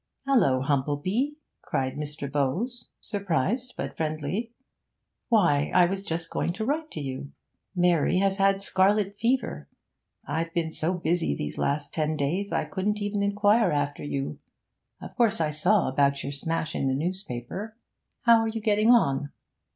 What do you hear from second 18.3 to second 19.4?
are you getting on?'